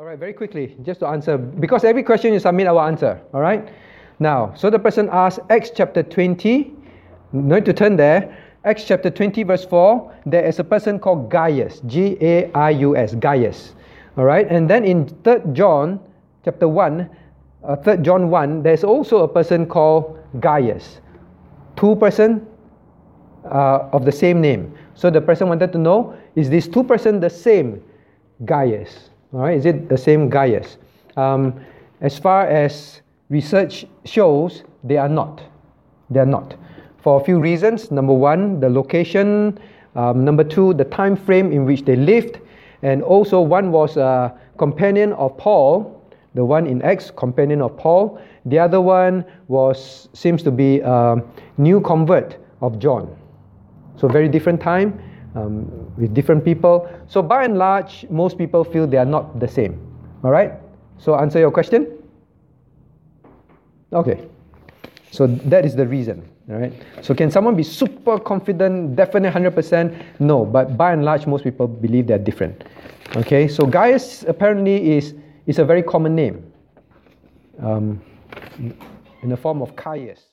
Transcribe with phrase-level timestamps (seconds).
[0.00, 3.20] All right, very quickly, just to answer, because every question you submit, I will answer.
[3.34, 3.68] All right?
[4.18, 6.72] Now, so the person asked, Acts chapter 20,
[7.34, 8.34] no to turn there.
[8.64, 12.96] Acts chapter 20, verse 4, there is a person called Gaius, G A I U
[12.96, 13.74] S, Gaius.
[14.16, 16.00] All right, and then in 3 John
[16.46, 17.10] chapter 1,
[17.64, 21.02] uh, 3 John 1, there's also a person called Gaius.
[21.76, 22.46] Two person
[23.44, 24.74] uh, of the same name.
[24.94, 27.82] So the person wanted to know, is this two person the same
[28.46, 29.09] Gaius?
[29.32, 30.78] All right, is it the same Gaius?
[31.16, 31.60] Um,
[32.00, 35.42] as far as research shows, they are not.
[36.10, 36.56] They are not
[37.00, 37.90] for a few reasons.
[37.90, 39.58] Number one, the location.
[39.96, 42.40] Um, number two, the time frame in which they lived.
[42.82, 46.02] And also, one was a companion of Paul,
[46.34, 48.20] the one in Acts, companion of Paul.
[48.46, 51.16] The other one was seems to be a
[51.58, 53.16] new convert of John.
[53.96, 55.02] So very different time
[55.34, 55.66] um,
[55.96, 56.88] with different people.
[57.06, 59.78] So by and large, most people feel they are not the same.
[60.24, 60.52] All right.
[60.98, 61.98] So answer your question.
[63.92, 64.28] Okay.
[65.10, 66.28] So that is the reason.
[66.50, 66.72] All right.
[67.02, 70.20] So can someone be super confident, definite 100%?
[70.20, 72.64] No, but by and large, most people believe they're different.
[73.16, 73.48] Okay.
[73.48, 75.14] So Gaius apparently is
[75.46, 76.52] is a very common name,
[77.60, 78.00] um,
[79.22, 80.26] in the form of Caius.